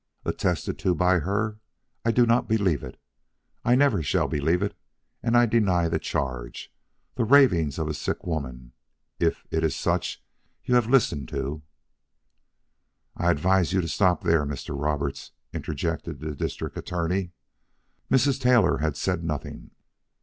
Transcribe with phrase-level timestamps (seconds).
[0.25, 1.59] "Attested to by her?
[2.03, 2.99] I do not believe it.
[3.63, 4.75] I never shall believe it,
[5.21, 6.73] and I deny the charge.
[7.13, 8.73] The ravings of a sick woman,
[9.19, 10.23] if it is such
[10.63, 11.61] you have listened to"
[13.15, 14.75] "I advise you to stop there, Mr.
[14.75, 17.33] Roberts," interjected the District Attorney.
[18.09, 18.41] "Mrs.
[18.41, 19.69] Taylor has said nothing.